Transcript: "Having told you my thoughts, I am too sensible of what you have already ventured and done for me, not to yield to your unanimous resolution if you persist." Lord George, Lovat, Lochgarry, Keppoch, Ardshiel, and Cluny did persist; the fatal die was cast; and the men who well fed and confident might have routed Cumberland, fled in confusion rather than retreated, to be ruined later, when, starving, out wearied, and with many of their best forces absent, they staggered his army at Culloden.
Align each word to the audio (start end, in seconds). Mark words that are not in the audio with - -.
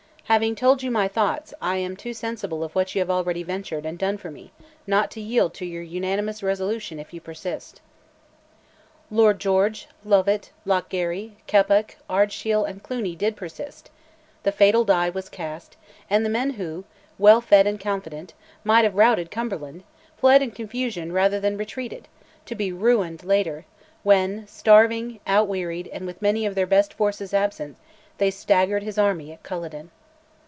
"Having 0.25 0.55
told 0.55 0.81
you 0.81 0.89
my 0.89 1.09
thoughts, 1.09 1.53
I 1.61 1.75
am 1.75 1.97
too 1.97 2.13
sensible 2.13 2.63
of 2.63 2.73
what 2.73 2.95
you 2.95 3.01
have 3.01 3.09
already 3.09 3.43
ventured 3.43 3.85
and 3.85 3.99
done 3.99 4.17
for 4.17 4.31
me, 4.31 4.53
not 4.87 5.11
to 5.11 5.19
yield 5.19 5.53
to 5.55 5.65
your 5.65 5.83
unanimous 5.83 6.41
resolution 6.41 6.99
if 6.99 7.13
you 7.13 7.19
persist." 7.19 7.81
Lord 9.09 9.39
George, 9.41 9.89
Lovat, 10.05 10.51
Lochgarry, 10.65 11.35
Keppoch, 11.47 11.97
Ardshiel, 12.09 12.63
and 12.63 12.81
Cluny 12.81 13.13
did 13.13 13.35
persist; 13.35 13.91
the 14.43 14.53
fatal 14.53 14.85
die 14.85 15.09
was 15.09 15.27
cast; 15.27 15.75
and 16.09 16.25
the 16.25 16.29
men 16.29 16.51
who 16.51 16.85
well 17.17 17.41
fed 17.41 17.67
and 17.67 17.77
confident 17.77 18.33
might 18.63 18.85
have 18.85 18.95
routed 18.95 19.31
Cumberland, 19.31 19.83
fled 20.15 20.41
in 20.41 20.51
confusion 20.51 21.11
rather 21.11 21.41
than 21.41 21.57
retreated, 21.57 22.07
to 22.45 22.55
be 22.55 22.71
ruined 22.71 23.25
later, 23.25 23.65
when, 24.03 24.47
starving, 24.47 25.19
out 25.27 25.49
wearied, 25.49 25.89
and 25.89 26.07
with 26.07 26.21
many 26.21 26.45
of 26.45 26.55
their 26.55 26.65
best 26.67 26.93
forces 26.93 27.33
absent, 27.33 27.75
they 28.17 28.31
staggered 28.31 28.83
his 28.83 28.97
army 28.97 29.33
at 29.33 29.43
Culloden. 29.43 29.91